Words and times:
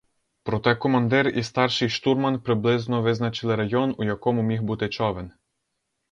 Проте 0.43 0.75
командир 0.75 1.27
і 1.27 1.43
старший 1.43 1.89
штурман 1.89 2.41
приблизно 2.41 3.01
визначили 3.01 3.55
район, 3.55 3.95
у 3.97 4.03
якому 4.03 4.41
міг 4.41 4.61
бути 4.61 4.89
човен. 4.89 5.31